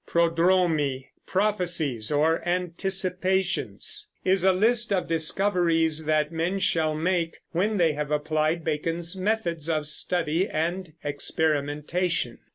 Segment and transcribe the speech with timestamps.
[0.07, 7.93] Prodromi, "Prophecies or Anticipations," is a list of discoveries that men shall make when they
[7.93, 12.39] have applied Bacon's methods of study and experimentation.